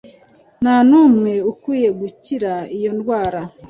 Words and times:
Ntanumwe 0.61 1.33
ukwiye 1.51 1.89
gukira 1.99 2.53
iyo 2.77 2.91
ndwara 2.97 3.41